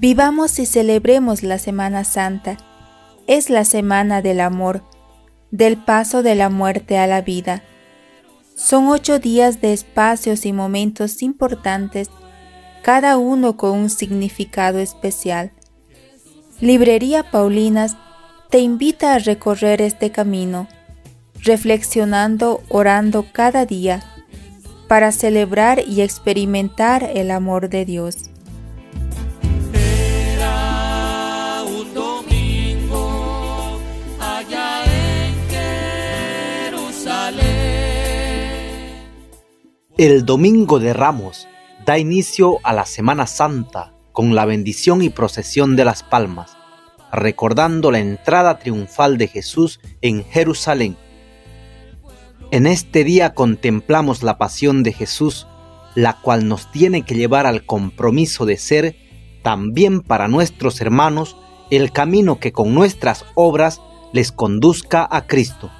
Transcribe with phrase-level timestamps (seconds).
[0.00, 2.56] Vivamos y celebremos la Semana Santa.
[3.26, 4.84] Es la semana del amor,
[5.50, 7.64] del paso de la muerte a la vida.
[8.54, 12.10] Son ocho días de espacios y momentos importantes,
[12.82, 15.50] cada uno con un significado especial.
[16.60, 17.96] Librería Paulinas
[18.50, 20.68] te invita a recorrer este camino,
[21.42, 24.04] reflexionando, orando cada día,
[24.86, 28.30] para celebrar y experimentar el amor de Dios.
[39.98, 41.46] El domingo de Ramos
[41.84, 46.56] da inicio a la Semana Santa con la bendición y procesión de las palmas,
[47.12, 50.96] recordando la entrada triunfal de Jesús en Jerusalén
[52.50, 55.46] en este día contemplamos la pasión de Jesús,
[55.94, 58.96] la cual nos tiene que llevar al compromiso de ser,
[59.42, 61.36] también para nuestros hermanos,
[61.70, 63.82] el camino que con nuestras obras
[64.14, 65.70] les conduzca a Cristo.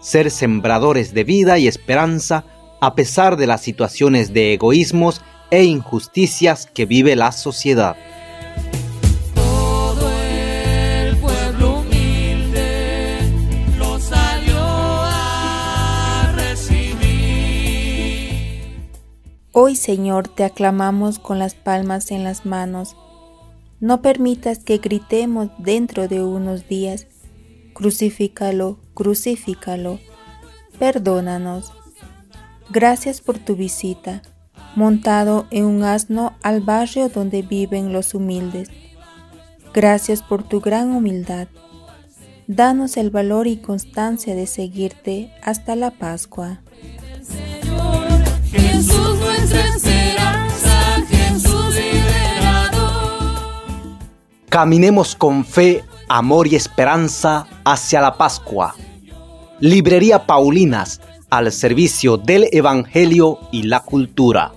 [0.00, 2.44] Ser sembradores de vida y esperanza
[2.84, 7.96] a pesar de las situaciones de egoísmos e injusticias que vive la sociedad.
[19.52, 22.96] Hoy, Señor, te aclamamos con las palmas en las manos.
[23.80, 27.06] No permitas que gritemos dentro de unos días.
[27.72, 30.00] Crucifícalo, crucifícalo.
[30.78, 31.72] Perdónanos.
[32.70, 34.22] Gracias por tu visita,
[34.74, 38.68] montado en un asno al barrio donde viven los humildes.
[39.72, 41.48] Gracias por tu gran humildad.
[42.46, 46.60] Danos el valor y constancia de seguirte hasta la Pascua.
[54.48, 58.74] Caminemos con fe, amor y esperanza hacia la Pascua.
[59.58, 61.00] Librería Paulinas
[61.36, 64.52] al servicio del Evangelio y la cultura.